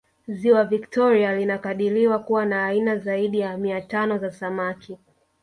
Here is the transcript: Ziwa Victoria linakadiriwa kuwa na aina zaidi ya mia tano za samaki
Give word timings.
Ziwa 0.27 0.63
Victoria 0.65 1.35
linakadiriwa 1.35 2.19
kuwa 2.19 2.45
na 2.45 2.65
aina 2.65 2.97
zaidi 2.97 3.39
ya 3.39 3.57
mia 3.57 3.81
tano 3.81 4.17
za 4.17 4.31
samaki 4.31 4.97